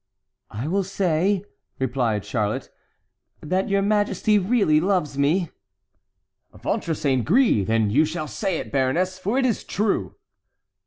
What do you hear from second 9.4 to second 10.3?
is true."